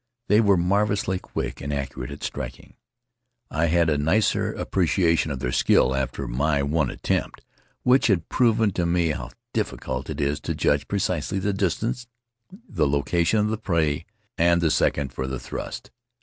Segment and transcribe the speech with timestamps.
[0.29, 2.73] They were marvelously quick and accurate at striking.
[3.51, 7.41] I had a nicer appreciation of their skill after my one attempt,
[7.83, 12.07] which had proven to me how difficult it is to judge precisely the distance,
[12.67, 14.07] the location of the prey,
[14.39, 15.91] and the second for the thrust.